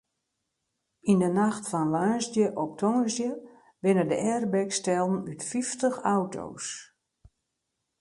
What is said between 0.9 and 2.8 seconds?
Yn de nacht fan woansdei op